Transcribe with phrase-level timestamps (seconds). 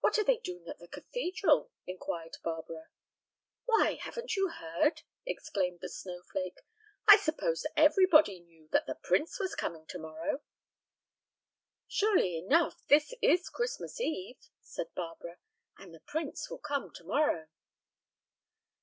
[0.00, 2.88] "What are they doing at the cathedral?" inquired Barbara.
[3.66, 6.56] "Why, haven't you heard?" exclaimed the snowflake.
[7.06, 10.40] "I supposed everybody knew that the prince was coming to morrow."
[11.86, 15.36] "Surely enough; this is Christmas eve," said Barbara,
[15.76, 17.48] "and the prince will come tomorrow."